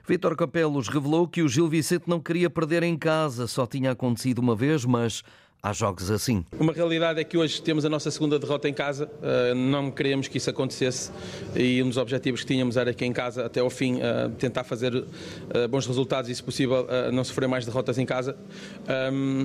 Vítor 0.08 0.36
Capelos 0.36 0.88
revelou 0.88 1.28
que 1.28 1.42
o 1.42 1.48
Gil 1.48 1.68
Vicente 1.68 2.08
não 2.08 2.20
queria 2.20 2.50
perder 2.50 2.84
em 2.84 2.98
casa, 2.98 3.48
só 3.48 3.66
tinha 3.66 3.92
acontecido 3.92 4.40
uma 4.40 4.56
vez, 4.56 4.86
mas 4.86 5.24
há 5.62 5.74
jogos 5.74 6.10
assim. 6.10 6.46
Uma 6.58 6.72
realidade 6.72 7.20
é 7.20 7.24
que 7.24 7.38
hoje 7.38 7.62
temos 7.62 7.84
a 7.84 7.90
nossa 7.90 8.10
segunda 8.10 8.40
derrota 8.40 8.70
em 8.70 8.74
casa, 8.74 9.10
eh, 9.22 9.54
não 9.54 9.92
queríamos 9.92 10.28
que 10.30 10.38
isso 10.38 10.50
acontecesse 10.50 11.12
e 11.54 11.84
um 11.84 11.90
dos 11.90 11.98
objetivos 11.98 12.42
que 12.42 12.48
tínhamos 12.48 12.78
era 12.78 12.94
que 12.94 13.04
em 13.04 13.12
casa, 13.12 13.46
até 13.46 13.60
ao 13.60 13.70
fim, 13.70 14.00
eh, 14.02 14.30
tentar 14.38 14.64
fazer 14.64 15.04
eh, 15.54 15.68
bons 15.68 15.86
resultados 15.86 16.30
e, 16.30 16.36
se 16.36 16.42
possível, 16.42 16.88
não 17.12 17.24
sofrer 17.24 17.48
mais 17.48 17.66
derrotas 17.66 17.98
em 17.98 18.06
casa. 18.06 18.38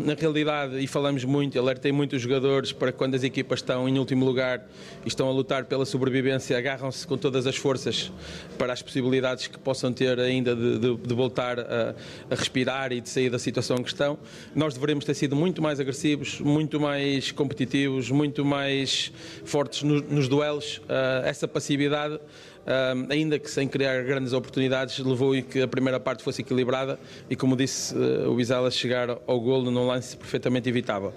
Na 0.05 0.15
realidade, 0.15 0.79
e 0.79 0.87
falamos 0.87 1.25
muito, 1.25 1.59
alertei 1.59 1.93
muito 1.93 2.17
os 2.17 2.23
jogadores 2.23 2.73
para 2.73 2.93
quando 2.93 3.15
as 3.15 3.23
equipas 3.23 3.61
estão 3.61 3.89
em 3.89 3.99
último 3.99 4.25
lugar 4.25 4.67
e 5.05 5.09
estão 5.09 5.29
a 5.29 5.33
lutar 5.33 5.65
pela 5.65 5.85
sobrevivência, 5.85 6.57
agarram-se 6.57 7.07
com 7.07 7.17
todas 7.17 7.47
as 7.47 7.57
forças 7.57 8.13
para 8.57 8.73
as 8.73 8.83
possibilidades 8.83 9.47
que 9.47 9.59
possam 9.59 9.93
ter 9.93 10.19
ainda 10.21 10.55
de, 10.55 10.79
de, 10.79 10.97
de 10.97 11.15
voltar 11.15 11.59
a, 11.59 11.95
a 12.31 12.35
respirar 12.35 12.93
e 12.93 13.01
de 13.01 13.09
sair 13.09 13.31
da 13.31 13.39
situação 13.39 13.77
em 13.79 13.83
que 13.83 13.89
estão. 13.89 14.19
Nós 14.55 14.75
devemos 14.75 15.05
ter 15.05 15.15
sido 15.15 15.35
muito 15.35 15.61
mais 15.61 15.81
agressivos 15.81 16.04
agressivos, 16.05 16.41
muito 16.41 16.79
mais 16.79 17.33
competitivos, 17.33 18.11
muito 18.11 18.45
mais 18.45 19.11
fortes 19.45 19.83
nos 19.83 20.29
duelos. 20.29 20.81
essa 21.25 21.49
passividade 21.49 22.21
um, 22.67 23.13
ainda 23.13 23.39
que 23.39 23.51
sem 23.51 23.69
criar 23.69 24.03
grandes 24.03 24.33
oportunidades, 24.33 24.99
levou 24.99 25.35
e 25.35 25.43
que 25.43 25.63
a 25.63 25.69
primeira 25.69 26.01
parte 26.01 26.23
fosse 26.23 26.43
equilibrada 26.43 26.99
e, 27.29 27.37
como 27.37 27.57
disse, 27.57 27.95
uh, 27.95 28.31
o 28.31 28.37
Vizela 28.37 28.71
chegar 28.71 29.11
ao 29.11 29.41
golo 29.41 29.71
num 29.71 29.87
lance 29.87 30.17
perfeitamente 30.17 30.69
evitável. 30.69 31.13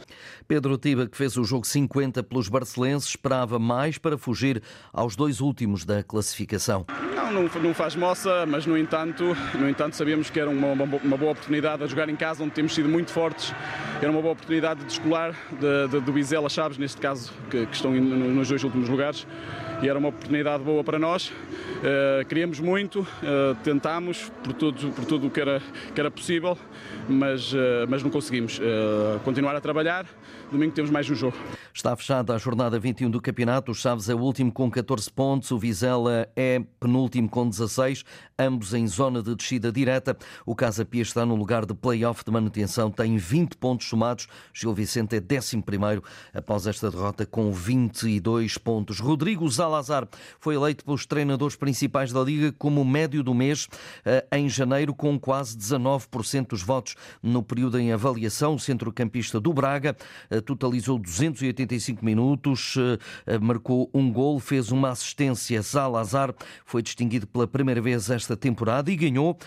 Pedro 0.48 0.78
Tiba, 0.78 1.08
que 1.08 1.18
fez 1.18 1.38
o 1.38 1.44
jogo 1.44 1.66
50 1.66 2.24
pelos 2.24 2.48
barcelenses, 2.50 3.10
esperava 3.10 3.60
mais 3.60 3.98
para 3.98 4.18
fugir 4.18 4.62
aos 4.94 5.16
dois 5.16 5.42
últimos 5.42 5.86
da 5.86 6.04
classificação. 6.04 6.86
Não, 7.14 7.32
não, 7.32 7.62
não 7.62 7.74
faz 7.74 7.96
moça, 7.96 8.46
mas 8.46 8.66
no 8.66 8.78
entanto, 8.78 9.36
no 9.60 9.70
entanto 9.70 9.96
sabíamos 9.96 10.30
que 10.30 10.40
era 10.40 10.50
uma, 10.50 10.68
uma, 10.68 10.84
uma, 10.84 11.18
boa 11.18 11.32
oportunidade 11.32 11.84
a 11.84 11.88
jogar 11.88 12.08
em 12.08 12.16
casa, 12.16 12.44
onde 12.44 12.54
temos 12.54 12.74
sido 12.74 12.88
muito 12.88 13.12
fortes. 13.12 13.54
Era 14.02 14.10
uma 14.10 14.22
boa 14.22 14.34
oportunidade 14.34 14.80
de 14.80 14.86
descolar 14.86 15.36
de, 15.52 15.88
de, 15.90 16.00
do 16.00 16.14
Vizela 16.14 16.48
Chaves, 16.48 16.78
neste 16.78 17.02
caso, 17.02 17.34
que, 17.50 17.66
que 17.66 17.76
estão 17.76 17.92
nos 17.92 18.48
dois 18.48 18.64
últimos 18.64 18.88
lugares 18.88 19.28
e 19.82 19.88
era 19.88 19.98
uma 19.98 20.10
oportunidade 20.10 20.64
boa 20.64 20.84
para 20.84 20.98
nós. 20.98 21.30
Uh, 21.30 22.26
queríamos 22.28 22.60
muito, 22.60 23.02
uh, 23.02 23.56
tentámos 23.64 24.32
por 24.44 24.54
tudo, 24.54 24.92
por 24.92 25.06
tudo 25.06 25.28
o 25.28 25.30
que 25.30 25.40
era, 25.40 25.62
que 25.94 26.00
era 26.00 26.10
possível, 26.10 26.58
mas, 27.08 27.54
uh, 27.54 27.58
mas 27.88 28.02
não 28.02 28.10
conseguimos. 28.10 28.60
continuar 29.24 29.56
a 29.56 29.62
trabalhar, 29.62 30.06
domingo 30.52 30.74
temos 30.74 30.90
mais 30.90 31.10
um 31.10 31.16
jogo. 31.16 31.38
Está 31.74 31.96
fechada 31.96 32.34
a 32.34 32.38
jornada 32.40 32.80
21 32.80 33.12
do 33.12 33.22
campeonato. 33.22 33.72
O 33.72 33.76
Chaves 33.76 34.10
é 34.10 34.16
o 34.16 34.20
último 34.20 34.52
com 34.52 34.70
14 34.70 35.12
pontos, 35.12 35.52
o 35.52 35.60
Vizela 35.60 36.28
é 36.36 36.60
penúltimo 36.80 37.30
com 37.30 37.48
16, 37.48 38.04
ambos 38.40 38.74
em 38.74 38.88
zona 38.88 39.22
de 39.22 39.36
descida 39.36 39.72
direta. 39.72 40.18
O 40.46 40.56
Casa 40.56 40.84
Pia 40.84 41.04
está 41.04 41.24
no 41.26 41.36
lugar 41.36 41.66
de 41.66 41.76
play-off 41.76 42.24
de 42.26 42.32
manutenção, 42.32 42.90
tem 42.90 43.18
20 43.18 43.58
pontos 43.58 43.88
somados. 43.88 44.28
Gil 44.52 44.74
Vicente 44.74 45.16
é 45.16 45.20
11 45.20 45.64
após 46.34 46.66
esta 46.66 46.90
derrota 46.90 47.26
com 47.28 47.52
22 47.52 48.58
pontos. 48.58 49.00
Rodrigo 49.00 49.46
Salazar 49.68 50.08
foi 50.40 50.56
eleito 50.56 50.86
pelos 50.86 51.06
treinadores 51.06 51.58
principais 51.58 52.14
da 52.14 52.22
Liga 52.22 52.54
como 52.58 52.86
médio 52.86 53.22
do 53.22 53.34
mês 53.34 53.68
eh, 54.06 54.26
em 54.32 54.48
janeiro, 54.48 54.96
com 54.96 55.20
quase 55.20 55.58
19% 55.58 56.48
dos 56.48 56.62
votos. 56.62 56.96
No 57.22 57.44
período 57.44 57.78
em 57.78 57.92
avaliação, 57.92 58.56
o 58.56 58.60
centrocampista 58.60 59.42
do 59.42 59.52
Braga 59.54 59.98
eh, 60.30 60.40
totalizou 60.40 60.98
285 60.98 62.06
minutos, 62.06 62.76
eh, 63.26 63.38
marcou 63.40 63.90
um 63.94 64.10
gol, 64.10 64.40
fez 64.40 64.72
uma 64.72 64.90
assistência. 64.90 65.62
Salazar 65.62 66.34
foi 66.66 66.82
distinguido 66.82 67.28
pela 67.28 67.46
primeira 67.46 67.82
vez 67.82 68.10
esta 68.10 68.38
temporada 68.38 68.90
e 68.90 68.96
ganhou 68.96 69.38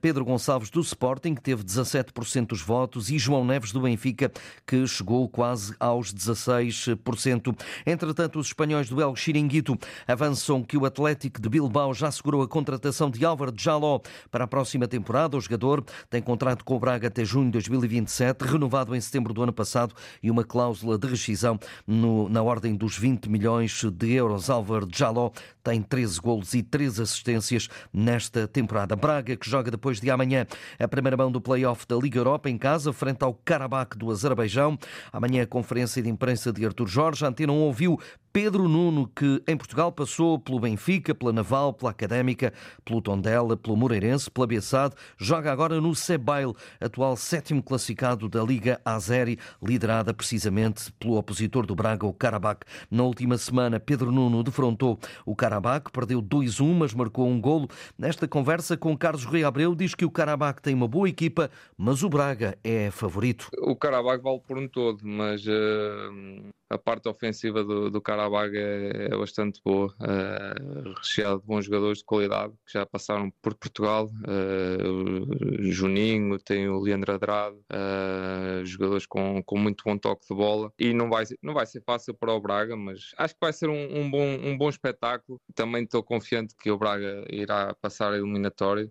Pedro 0.00 0.24
Gonçalves 0.24 0.70
do 0.70 0.80
Sporting, 0.80 1.34
que 1.34 1.42
teve 1.42 1.62
17% 1.62 2.46
dos 2.46 2.62
votos, 2.62 3.10
e 3.10 3.18
João 3.18 3.44
Neves 3.44 3.72
do 3.72 3.80
Benfica, 3.80 4.32
que 4.66 4.86
chegou 4.86 5.28
quase 5.28 5.74
aos 5.78 6.14
16%. 6.14 7.54
Entretanto, 7.84 8.38
os 8.38 8.46
espanhóis 8.46 8.88
do 8.88 9.02
El 9.02 9.14
Chiringuito 9.14 9.65
avançam 10.06 10.62
que 10.62 10.76
o 10.76 10.84
Atlético 10.84 11.40
de 11.40 11.48
Bilbao 11.48 11.94
já 11.94 12.08
assegurou 12.08 12.42
a 12.42 12.48
contratação 12.48 13.10
de 13.10 13.24
Álvaro 13.24 13.52
Jaló 13.56 14.00
para 14.30 14.44
a 14.44 14.46
próxima 14.46 14.86
temporada. 14.86 15.36
O 15.36 15.40
jogador 15.40 15.84
tem 16.10 16.20
contrato 16.20 16.64
com 16.64 16.76
o 16.76 16.78
Braga 16.78 17.08
até 17.08 17.24
junho 17.24 17.46
de 17.46 17.52
2027, 17.52 18.42
renovado 18.42 18.94
em 18.94 19.00
setembro 19.00 19.32
do 19.32 19.42
ano 19.42 19.52
passado 19.52 19.94
e 20.22 20.30
uma 20.30 20.44
cláusula 20.44 20.98
de 20.98 21.06
rescisão 21.06 21.58
no, 21.86 22.28
na 22.28 22.42
ordem 22.42 22.74
dos 22.74 22.98
20 22.98 23.28
milhões 23.28 23.82
de 23.82 24.12
euros. 24.12 24.50
Álvaro 24.50 24.88
Jaló 24.92 25.30
tem 25.62 25.82
13 25.82 26.20
golos 26.20 26.54
e 26.54 26.62
3 26.62 27.00
assistências 27.00 27.68
nesta 27.92 28.46
temporada. 28.46 28.94
Braga, 28.94 29.36
que 29.36 29.48
joga 29.48 29.70
depois 29.70 30.00
de 30.00 30.10
amanhã 30.10 30.46
a 30.78 30.86
primeira 30.86 31.16
mão 31.16 31.30
do 31.30 31.40
play-off 31.40 31.86
da 31.88 31.96
Liga 31.96 32.18
Europa 32.18 32.48
em 32.48 32.56
casa, 32.56 32.92
frente 32.92 33.22
ao 33.22 33.34
Karabakh 33.34 33.96
do 33.96 34.10
Azerbaijão. 34.10 34.78
Amanhã 35.12 35.42
a 35.42 35.46
conferência 35.46 36.02
de 36.02 36.08
imprensa 36.08 36.52
de 36.52 36.64
Artur 36.64 36.86
Jorge. 36.86 37.24
A 37.24 37.28
Antena 37.28 37.52
ouviu 37.52 37.98
Pedro 38.32 38.68
Nuno, 38.68 39.10
que 39.16 39.42
em 39.48 39.55
Portugal 39.56 39.90
passou 39.90 40.38
pelo 40.38 40.60
Benfica, 40.60 41.14
pela 41.14 41.32
Naval, 41.32 41.72
pela 41.72 41.90
Académica, 41.90 42.52
pelo 42.84 43.00
Tondela, 43.00 43.56
pelo 43.56 43.76
Moreirense, 43.76 44.30
pela 44.30 44.46
Bessade, 44.46 44.94
joga 45.16 45.52
agora 45.52 45.80
no 45.80 45.94
Sebail, 45.94 46.54
atual 46.80 47.16
sétimo 47.16 47.62
classificado 47.62 48.28
da 48.28 48.42
Liga 48.42 48.80
Azeri, 48.84 49.38
liderada 49.62 50.12
precisamente 50.14 50.92
pelo 50.92 51.16
opositor 51.16 51.66
do 51.66 51.74
Braga, 51.74 52.06
o 52.06 52.12
Karabakh. 52.12 52.64
Na 52.90 53.02
última 53.02 53.38
semana, 53.38 53.80
Pedro 53.80 54.12
Nuno 54.12 54.42
defrontou 54.42 54.98
o 55.24 55.34
Karabakh, 55.34 55.90
perdeu 55.90 56.22
2-1, 56.22 56.74
mas 56.74 56.94
marcou 56.94 57.26
um 57.26 57.40
golo. 57.40 57.68
Nesta 57.98 58.26
conversa 58.28 58.76
com 58.76 58.96
Carlos 58.96 59.24
Rui 59.24 59.44
Abreu, 59.44 59.74
diz 59.74 59.94
que 59.94 60.04
o 60.04 60.10
Karabakh 60.10 60.60
tem 60.60 60.74
uma 60.74 60.88
boa 60.88 61.08
equipa, 61.08 61.50
mas 61.76 62.02
o 62.02 62.08
Braga 62.08 62.58
é 62.62 62.90
favorito. 62.90 63.48
O 63.60 63.76
Karabakh 63.76 64.22
vale 64.22 64.40
por 64.40 64.58
um 64.58 64.68
todo, 64.68 65.00
mas 65.04 65.46
uh, 65.46 66.52
a 66.68 66.76
parte 66.76 67.08
ofensiva 67.08 67.62
do, 67.62 67.90
do 67.90 68.00
Karabag 68.00 68.56
é, 68.56 69.08
é, 69.10 69.16
bastante 69.16 69.60
boa, 69.64 69.94
uh, 70.00 70.92
recheado 70.98 71.40
de 71.40 71.46
bons 71.46 71.64
jogadores 71.64 71.98
de 71.98 72.04
qualidade 72.04 72.52
que 72.66 72.72
já 72.72 72.84
passaram 72.84 73.30
por 73.40 73.54
Portugal. 73.54 74.10
Uh, 74.26 75.70
Juninho, 75.70 76.38
tem 76.38 76.68
o 76.68 76.80
Leandro 76.80 77.12
Adrado, 77.12 77.56
uh, 77.56 78.64
jogadores 78.64 79.06
com, 79.06 79.42
com 79.44 79.58
muito 79.58 79.84
bom 79.84 79.96
toque 79.96 80.26
de 80.28 80.34
bola. 80.34 80.72
E 80.78 80.92
não 80.92 81.08
vai, 81.08 81.24
não 81.42 81.54
vai 81.54 81.66
ser 81.66 81.82
fácil 81.82 82.14
para 82.14 82.32
o 82.32 82.40
Braga, 82.40 82.76
mas 82.76 83.12
acho 83.16 83.34
que 83.34 83.40
vai 83.40 83.52
ser 83.52 83.68
um, 83.68 84.00
um 84.00 84.10
bom, 84.10 84.26
um 84.26 84.58
bom 84.58 84.68
espetáculo. 84.68 85.40
Também 85.54 85.84
estou 85.84 86.02
confiante 86.02 86.54
que 86.56 86.70
o 86.70 86.78
Braga 86.78 87.24
irá 87.30 87.74
passar 87.80 88.12
a 88.12 88.16
eliminatório, 88.16 88.90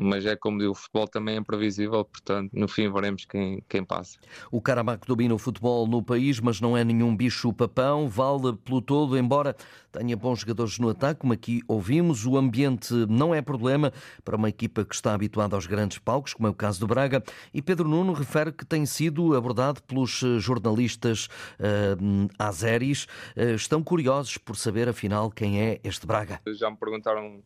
mas 0.00 0.26
é 0.26 0.36
como 0.36 0.58
digo, 0.58 0.72
o 0.72 0.74
futebol 0.74 1.08
também 1.08 1.36
é 1.36 1.38
imprevisível, 1.38 2.04
portanto, 2.04 2.50
no 2.52 2.68
fim 2.68 2.90
veremos 2.92 3.24
quem, 3.24 3.62
quem 3.68 3.84
passa. 3.84 4.18
O 4.50 4.60
Karabakh 4.60 5.06
domina 5.06 5.34
o 5.34 5.38
futebol 5.38 5.86
no 5.86 6.02
país, 6.02 6.40
mas 6.40 6.49
não 6.58 6.74
é 6.74 6.82
nenhum 6.82 7.14
bicho-papão, 7.14 8.08
vale 8.08 8.56
pelo 8.64 8.80
todo, 8.80 9.18
embora 9.18 9.54
tenha 9.92 10.16
bons 10.16 10.40
jogadores 10.40 10.78
no 10.78 10.88
ataque, 10.88 11.20
como 11.20 11.32
aqui 11.32 11.60
ouvimos. 11.68 12.24
O 12.24 12.38
ambiente 12.38 12.94
não 13.08 13.34
é 13.34 13.42
problema 13.42 13.92
para 14.24 14.36
uma 14.36 14.48
equipa 14.48 14.84
que 14.84 14.94
está 14.94 15.12
habituada 15.12 15.54
aos 15.54 15.66
grandes 15.66 15.98
palcos, 15.98 16.32
como 16.32 16.46
é 16.46 16.50
o 16.50 16.54
caso 16.54 16.80
do 16.80 16.86
Braga. 16.86 17.22
E 17.52 17.60
Pedro 17.60 17.88
Nuno 17.88 18.12
refere 18.12 18.52
que 18.52 18.64
tem 18.64 18.86
sido 18.86 19.36
abordado 19.36 19.82
pelos 19.82 20.22
eh, 20.22 20.38
jornalistas 20.38 21.28
uh, 21.58 22.28
azeris. 22.38 23.04
Uh, 23.36 23.54
estão 23.54 23.82
curiosos 23.82 24.38
por 24.38 24.56
saber, 24.56 24.88
afinal, 24.88 25.30
quem 25.30 25.60
é 25.60 25.80
este 25.84 26.06
Braga. 26.06 26.40
Já 26.46 26.70
me 26.70 26.76
perguntaram 26.76 27.42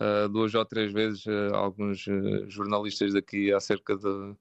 uh, 0.00 0.28
duas 0.28 0.54
ou 0.54 0.64
três 0.64 0.92
vezes 0.92 1.26
uh, 1.26 1.54
alguns 1.54 2.06
jornalistas 2.48 3.12
daqui 3.12 3.52
acerca 3.52 3.96
de 3.96 4.34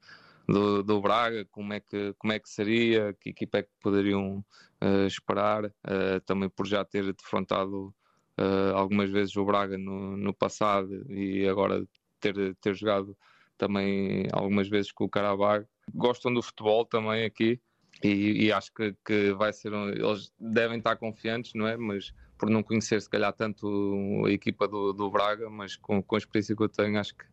do, 0.48 0.82
do 0.82 1.02
Braga, 1.02 1.46
como 1.52 1.74
é, 1.74 1.80
que, 1.80 2.14
como 2.18 2.34
é 2.34 2.40
que 2.40 2.50
seria, 2.50 3.14
que 3.20 3.32
equipa 3.32 3.60
é 3.60 3.64
que 3.64 3.70
poderiam 3.82 4.44
uh, 4.82 5.06
esperar, 5.06 5.66
uh, 5.66 6.22
também 6.26 6.50
por 6.50 6.66
já 6.66 6.86
ter 6.86 7.14
defrontado 7.14 7.94
uh, 8.40 8.76
algumas 8.76 9.10
vezes 9.10 9.36
o 9.36 9.44
Braga 9.44 9.78
no, 9.78 10.16
no 10.16 10.34
passado 10.34 11.06
e 11.12 11.48
agora 11.48 11.86
ter, 12.20 12.56
ter 12.56 12.76
jogado 12.76 13.18
também 13.58 14.28
algumas 14.32 14.70
vezes 14.70 14.92
com 14.92 15.04
o 15.04 15.10
Carabag. 15.10 15.66
Gostam 15.94 16.34
do 16.34 16.42
futebol 16.42 16.86
também 16.86 17.26
aqui 17.26 17.60
e, 18.04 18.46
e 18.46 18.52
acho 18.52 18.72
que, 18.74 18.96
que 19.06 19.34
vai 19.34 19.52
ser. 19.52 19.74
Um, 19.74 19.90
eles 19.90 20.32
devem 20.40 20.78
estar 20.78 20.96
confiantes, 20.96 21.54
não 21.56 21.68
é? 21.68 21.76
Mas 21.76 22.14
por 22.38 22.50
não 22.50 22.62
conhecer 22.62 23.02
se 23.02 23.10
calhar 23.10 23.34
tanto 23.34 24.24
a 24.26 24.32
equipa 24.32 24.68
do, 24.68 24.94
do 24.94 25.10
Braga, 25.10 25.50
mas 25.50 25.76
com, 25.76 26.02
com 26.04 26.16
a 26.16 26.20
experiência 26.20 26.56
que 26.56 26.62
eu 26.62 26.70
tenho, 26.70 27.00
acho 27.00 27.16
que, 27.16 27.26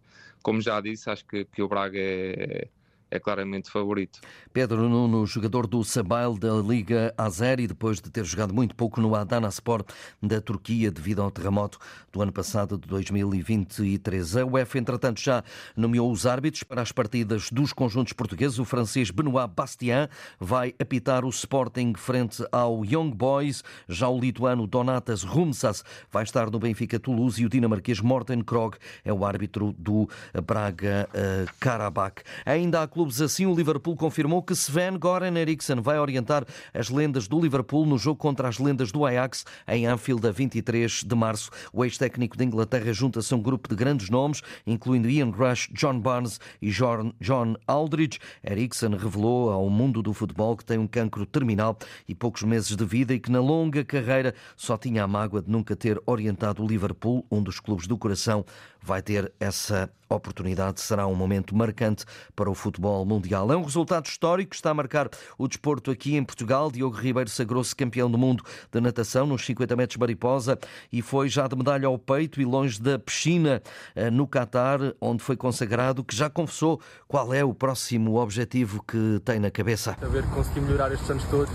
como 0.42 0.61
já 0.61 0.80
disse, 0.80 1.11
acho 1.11 1.26
que, 1.26 1.44
que 1.44 1.62
o 1.62 1.68
Braga 1.68 1.99
é, 1.99 2.68
é 3.16 3.21
claramente 3.21 3.71
favorito. 3.71 4.21
Pedro 4.52 4.88
Nuno, 4.88 5.25
jogador 5.26 5.66
do 5.66 5.83
Sabail 5.85 6.37
da 6.37 6.54
Liga 6.54 7.14
Azeri, 7.16 7.66
depois 7.66 8.00
de 8.00 8.11
ter 8.11 8.25
jogado 8.25 8.52
muito 8.52 8.75
pouco 8.75 9.00
no 9.00 9.14
Adana 9.14 9.49
Sport 9.49 9.88
da 10.23 10.40
Turquia 10.40 10.90
devido 10.90 11.23
ao 11.23 11.30
terremoto 11.30 11.78
do 12.12 12.21
ano 12.21 12.33
passado 12.33 12.76
de 12.76 12.88
2023. 12.88 14.37
A 14.37 14.44
UEFA, 14.44 14.78
entretanto, 14.78 15.21
já 15.21 15.44
nomeou 15.76 16.11
os 16.11 16.26
árbitros 16.26 16.62
para 16.62 16.83
as 16.83 16.92
partidas 16.92 17.50
dos 17.50 17.73
conjuntos 17.73 18.12
portugueses. 18.12 18.59
O 18.59 18.64
francês 18.64 19.11
Benoit 19.11 19.50
Bastien 19.54 20.09
vai 20.38 20.75
apitar 20.80 21.25
o 21.25 21.28
Sporting 21.28 21.94
frente 21.97 22.44
ao 22.50 22.85
Young 22.85 23.11
Boys. 23.11 23.62
Já 23.88 24.09
o 24.09 24.18
lituano 24.18 24.66
Donatas 24.66 25.23
Rumsas 25.23 25.85
vai 26.11 26.25
estar 26.25 26.50
no 26.50 26.59
Benfica 26.59 26.99
Toulouse 26.99 27.40
e 27.40 27.47
o 27.47 27.49
dinamarquês 27.49 28.00
Morten 28.00 28.42
Krog 28.42 28.76
é 29.04 29.12
o 29.12 29.25
árbitro 29.25 29.73
do 29.78 30.09
Braga 30.44 31.09
uh, 31.11 31.54
Karabakh. 31.61 32.23
Ainda 32.44 32.83
há 32.83 32.88
clubes 32.88 33.03
clubes 33.04 33.20
assim, 33.20 33.44
o 33.44 33.54
Liverpool 33.54 33.94
confirmou 33.96 34.42
que 34.42 34.54
Sven 34.54 34.99
Goran 34.99 35.37
Eriksson 35.37 35.82
vai 35.82 35.99
orientar 35.99 36.46
as 36.73 36.88
lendas 36.88 37.28
do 37.28 37.38
Liverpool 37.38 37.84
no 37.84 37.99
jogo 37.99 38.18
contra 38.18 38.49
as 38.49 38.58
lendas 38.58 38.90
do 38.90 39.04
Ajax 39.04 39.44
em 39.68 39.87
Anfield 39.87 40.26
a 40.26 40.30
23 40.30 41.04
de 41.04 41.14
março. 41.14 41.50
O 41.70 41.84
ex-técnico 41.84 42.34
de 42.34 42.44
Inglaterra 42.44 42.94
junta-se 42.94 43.34
a 43.34 43.37
um 43.37 43.42
grupo 43.42 43.68
de 43.68 43.76
grandes 43.76 44.08
nomes, 44.08 44.40
incluindo 44.66 45.11
Ian 45.11 45.32
Rush, 45.32 45.68
John 45.75 46.00
Barnes 46.00 46.40
e 46.62 46.70
John 46.70 47.56
Aldridge. 47.66 48.20
Eriksson 48.42 48.96
revelou 48.96 49.50
ao 49.50 49.68
mundo 49.68 50.00
do 50.00 50.14
futebol 50.14 50.56
que 50.56 50.64
tem 50.64 50.78
um 50.78 50.87
cancro 50.87 51.26
terminal 51.26 51.76
e 52.08 52.14
poucos 52.14 52.42
meses 52.42 52.75
de 52.75 52.84
vida 52.87 53.12
e 53.12 53.20
que 53.20 53.30
na 53.30 53.40
longa 53.40 53.84
carreira 53.84 54.34
só 54.56 54.78
tinha 54.78 55.04
a 55.04 55.06
mágoa 55.06 55.42
de 55.42 55.50
nunca 55.50 55.76
ter 55.76 56.00
orientado 56.06 56.64
o 56.64 56.66
Liverpool, 56.66 57.26
um 57.30 57.42
dos 57.42 57.61
clubes 57.61 57.87
do 57.87 57.99
coração. 57.99 58.46
Vai 58.80 59.02
ter 59.02 59.32
essa 59.40 59.90
oportunidade, 60.14 60.80
será 60.80 61.06
um 61.06 61.14
momento 61.14 61.56
marcante 61.56 62.04
para 62.34 62.50
o 62.50 62.54
futebol 62.54 62.83
futebol 62.84 63.06
mundial. 63.06 63.50
É 63.50 63.56
um 63.56 63.62
resultado 63.62 64.06
histórico 64.06 64.50
que 64.50 64.56
está 64.56 64.70
a 64.70 64.74
marcar 64.74 65.08
o 65.38 65.48
desporto 65.48 65.90
aqui 65.90 66.16
em 66.16 66.22
Portugal. 66.22 66.70
Diogo 66.70 66.96
Ribeiro 66.96 67.30
sagrou-se 67.30 67.74
campeão 67.74 68.10
do 68.10 68.18
mundo 68.18 68.44
de 68.70 68.80
natação 68.80 69.26
nos 69.26 69.44
50 69.46 69.74
metros 69.74 69.96
mariposa 69.96 70.58
e 70.92 71.00
foi 71.00 71.28
já 71.28 71.48
de 71.48 71.56
medalha 71.56 71.86
ao 71.86 71.98
peito 71.98 72.40
e 72.40 72.44
longe 72.44 72.80
da 72.80 72.98
piscina 72.98 73.62
eh, 73.94 74.10
no 74.10 74.26
Catar, 74.26 74.78
onde 75.00 75.22
foi 75.22 75.36
consagrado, 75.36 76.04
que 76.04 76.14
já 76.14 76.28
confessou 76.28 76.80
qual 77.08 77.32
é 77.32 77.42
o 77.42 77.54
próximo 77.54 78.16
objetivo 78.16 78.84
que 78.86 79.20
tem 79.24 79.38
na 79.38 79.50
cabeça. 79.50 79.96
A 80.02 80.06
ver 80.06 80.24
consegui 80.30 80.60
melhorar 80.60 80.92
estes 80.92 81.08
anos 81.08 81.24
todos 81.24 81.54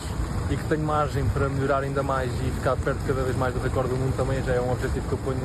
e 0.49 0.57
que 0.57 0.63
tenho 0.67 0.83
margem 0.83 1.27
para 1.29 1.47
melhorar 1.47 1.83
ainda 1.83 2.01
mais 2.01 2.31
e 2.41 2.51
ficar 2.51 2.75
perto 2.77 2.99
cada 3.05 3.23
vez 3.23 3.35
mais 3.35 3.53
do 3.53 3.59
recorde 3.59 3.89
do 3.89 3.97
mundo 3.97 4.15
também 4.17 4.43
já 4.43 4.53
é 4.53 4.61
um 4.61 4.71
objetivo 4.71 5.07
que 5.07 5.13
eu 5.13 5.19
ponho 5.19 5.39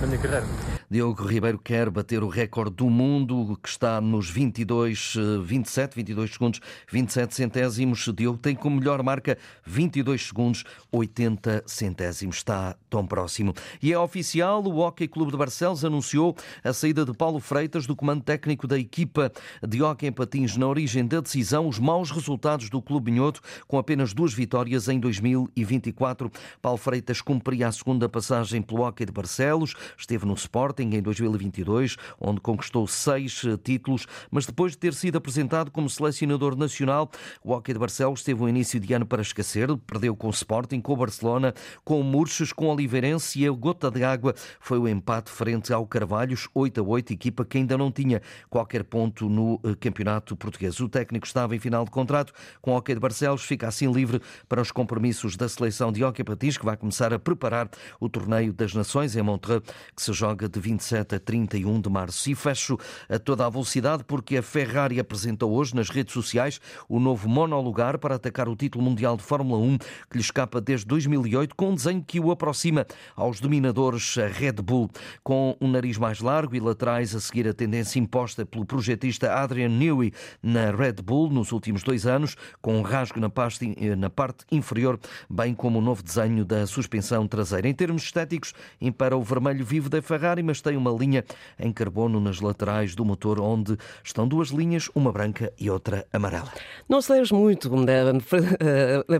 na 0.00 0.06
minha 0.06 0.18
carreira. 0.18 0.46
Diogo 0.94 1.26
Ribeiro 1.26 1.58
quer 1.58 1.90
bater 1.90 2.22
o 2.22 2.28
recorde 2.28 2.76
do 2.76 2.88
mundo, 2.88 3.58
que 3.60 3.68
está 3.68 4.00
nos 4.00 4.30
22, 4.30 5.16
27, 5.42 5.96
22 5.96 6.30
segundos, 6.30 6.60
27 6.88 7.34
centésimos. 7.34 8.08
Diogo 8.14 8.38
tem 8.38 8.54
como 8.54 8.78
melhor 8.78 9.02
marca 9.02 9.36
22 9.66 10.28
segundos, 10.28 10.62
80 10.92 11.64
centésimos. 11.66 12.36
Está 12.36 12.76
tão 12.88 13.04
próximo. 13.04 13.52
E 13.82 13.92
é 13.92 13.98
oficial, 13.98 14.62
o 14.62 14.78
Hockey 14.78 15.08
Clube 15.08 15.32
de 15.32 15.36
Barcelos 15.36 15.84
anunciou 15.84 16.36
a 16.62 16.72
saída 16.72 17.04
de 17.04 17.12
Paulo 17.12 17.40
Freitas 17.40 17.88
do 17.88 17.96
comando 17.96 18.22
técnico 18.22 18.68
da 18.68 18.78
equipa 18.78 19.32
de 19.66 19.82
hockey 19.82 20.06
em 20.06 20.12
patins 20.12 20.56
na 20.56 20.68
origem 20.68 21.04
da 21.04 21.20
decisão, 21.20 21.66
os 21.66 21.80
maus 21.80 22.12
resultados 22.12 22.70
do 22.70 22.80
Clube 22.80 23.10
Minhoto, 23.10 23.40
com 23.66 23.78
apenas 23.78 24.14
duas 24.14 24.32
vitórias 24.32 24.86
em 24.88 25.00
2024. 25.00 26.30
Paulo 26.62 26.78
Freitas 26.78 27.20
cumpria 27.20 27.66
a 27.66 27.72
segunda 27.72 28.08
passagem 28.08 28.62
pelo 28.62 28.82
hockey 28.82 29.06
de 29.06 29.10
Barcelos, 29.10 29.74
esteve 29.98 30.24
no 30.24 30.34
Sporting 30.34 30.83
em 30.92 31.00
2022, 31.00 31.96
onde 32.20 32.40
conquistou 32.40 32.86
seis 32.86 33.42
eh, 33.44 33.56
títulos, 33.56 34.06
mas 34.30 34.44
depois 34.44 34.72
de 34.72 34.78
ter 34.78 34.92
sido 34.94 35.16
apresentado 35.16 35.70
como 35.70 35.88
selecionador 35.88 36.56
nacional, 36.56 37.10
o 37.42 37.52
Hockey 37.52 37.72
de 37.72 37.78
Barcelos 37.78 38.22
teve 38.22 38.42
um 38.42 38.48
início 38.48 38.78
de 38.78 38.92
ano 38.92 39.06
para 39.06 39.22
esquecer, 39.22 39.74
perdeu 39.86 40.14
com 40.14 40.26
o 40.26 40.30
Sporting, 40.30 40.80
com 40.80 40.92
o 40.92 40.96
Barcelona, 40.96 41.54
com 41.84 42.00
o 42.00 42.04
Murches, 42.04 42.52
com 42.52 42.66
o 42.66 42.72
Oliveirense 42.72 43.40
e 43.40 43.46
a 43.46 43.50
gota 43.50 43.90
de 43.90 44.04
água. 44.04 44.34
Foi 44.60 44.78
o 44.78 44.88
empate 44.88 45.30
frente 45.30 45.72
ao 45.72 45.86
Carvalhos, 45.86 46.48
8 46.54 46.80
a 46.80 46.84
8, 46.84 47.12
equipa 47.12 47.44
que 47.44 47.58
ainda 47.58 47.78
não 47.78 47.90
tinha 47.90 48.20
qualquer 48.50 48.84
ponto 48.84 49.28
no 49.28 49.60
eh, 49.64 49.74
campeonato 49.78 50.36
português. 50.36 50.78
O 50.80 50.88
técnico 50.88 51.26
estava 51.26 51.54
em 51.54 51.58
final 51.58 51.84
de 51.84 51.90
contrato. 51.90 52.32
Com 52.60 52.72
o 52.72 52.76
Hockey 52.76 52.94
de 52.94 53.00
Barcelos, 53.00 53.42
fica 53.42 53.68
assim 53.68 53.90
livre 53.90 54.20
para 54.48 54.60
os 54.60 54.70
compromissos 54.70 55.36
da 55.36 55.48
seleção 55.48 55.92
de 55.92 56.04
Hockey 56.04 56.24
Patins, 56.24 56.58
que 56.58 56.64
vai 56.64 56.76
começar 56.76 57.12
a 57.12 57.18
preparar 57.18 57.68
o 58.00 58.08
torneio 58.08 58.52
das 58.52 58.74
Nações 58.74 59.16
em 59.16 59.22
Montreux, 59.22 59.62
que 59.94 60.02
se 60.02 60.12
joga 60.12 60.48
de 60.48 60.60
27 60.64 61.16
a 61.16 61.20
31 61.20 61.80
de 61.80 61.90
março. 61.90 62.30
E 62.30 62.34
fecho 62.34 62.78
a 63.08 63.18
toda 63.18 63.44
a 63.44 63.50
velocidade 63.50 64.02
porque 64.04 64.38
a 64.38 64.42
Ferrari 64.42 64.98
apresentou 64.98 65.52
hoje 65.52 65.74
nas 65.74 65.90
redes 65.90 66.14
sociais 66.14 66.60
o 66.88 66.98
novo 66.98 67.28
monolugar 67.28 67.98
para 67.98 68.14
atacar 68.14 68.48
o 68.48 68.56
título 68.56 68.82
mundial 68.82 69.16
de 69.16 69.22
Fórmula 69.22 69.58
1 69.58 69.78
que 69.78 70.16
lhe 70.16 70.20
escapa 70.20 70.60
desde 70.60 70.86
2008 70.86 71.54
com 71.54 71.70
um 71.70 71.74
desenho 71.74 72.02
que 72.02 72.18
o 72.18 72.30
aproxima 72.30 72.86
aos 73.14 73.40
dominadores 73.40 74.16
Red 74.16 74.54
Bull. 74.62 74.90
Com 75.22 75.54
um 75.60 75.68
nariz 75.68 75.98
mais 75.98 76.20
largo 76.20 76.56
e 76.56 76.60
laterais 76.60 77.14
a 77.14 77.20
seguir 77.20 77.46
a 77.46 77.52
tendência 77.52 77.98
imposta 77.98 78.46
pelo 78.46 78.64
projetista 78.64 79.34
Adrian 79.34 79.68
Newey 79.68 80.12
na 80.42 80.70
Red 80.70 80.94
Bull 81.04 81.28
nos 81.28 81.52
últimos 81.52 81.82
dois 81.82 82.06
anos, 82.06 82.36
com 82.62 82.78
um 82.78 82.82
rasgo 82.82 83.20
na 83.20 83.28
parte, 83.28 83.74
na 83.96 84.08
parte 84.08 84.44
inferior, 84.50 84.98
bem 85.28 85.54
como 85.54 85.78
o 85.78 85.82
um 85.82 85.84
novo 85.84 86.02
desenho 86.02 86.44
da 86.44 86.66
suspensão 86.66 87.26
traseira. 87.26 87.68
Em 87.68 87.74
termos 87.74 88.04
estéticos, 88.04 88.54
impera 88.80 89.16
o 89.16 89.22
vermelho 89.22 89.64
vivo 89.64 89.88
da 89.88 90.00
Ferrari, 90.00 90.42
mas 90.42 90.53
tem 90.60 90.76
uma 90.76 90.90
linha 90.90 91.24
em 91.58 91.72
carbono 91.72 92.20
nas 92.20 92.40
laterais 92.40 92.94
do 92.94 93.04
motor, 93.04 93.40
onde 93.40 93.76
estão 94.02 94.26
duas 94.28 94.48
linhas, 94.48 94.90
uma 94.94 95.12
branca 95.12 95.52
e 95.58 95.70
outra 95.70 96.06
amarela. 96.12 96.52
Não 96.88 97.00
sei 97.00 97.22
muito, 97.32 97.70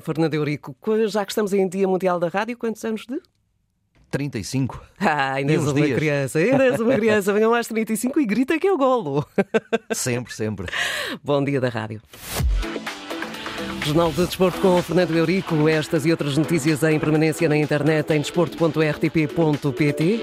Fernando 0.03 0.35
Eurico, 0.35 0.77
já 1.09 1.25
que 1.25 1.33
estamos 1.33 1.53
em 1.53 1.69
Dia 1.69 1.89
Mundial 1.89 2.21
da 2.21 2.29
Rádio, 2.29 2.57
quantos 2.59 2.85
anos 2.85 3.07
de? 3.07 3.21
35. 4.11 4.81
Ah, 5.01 5.33
ainda 5.33 5.53
és 5.53 5.63
uma 5.63 5.73
dias. 5.73 5.99
criança, 5.99 6.39
ainda 6.39 6.65
és 6.65 6.79
uma 6.79 6.95
criança. 6.95 7.33
Venham 7.33 7.51
mais 7.51 7.67
35 7.67 8.21
e 8.21 8.27
grita 8.27 8.61
que 8.61 8.67
é 8.69 8.73
o 8.73 8.79
golo. 8.79 9.27
Sempre, 9.91 10.33
sempre. 10.33 10.67
Bom 11.23 11.43
dia 11.43 11.61
da 11.61 11.69
rádio. 11.69 12.01
Jornal 13.85 14.13
de 14.13 14.25
Desporto 14.25 14.61
com 14.61 14.81
Fernando 14.83 15.17
Eurico. 15.17 15.69
Estas 15.69 16.07
e 16.07 16.13
outras 16.13 16.39
notícias 16.39 16.85
em 16.85 17.01
permanência 17.01 17.49
na 17.49 17.57
internet 17.57 18.13
em 18.13 18.21
desporto.rtp.pt. 18.21 20.23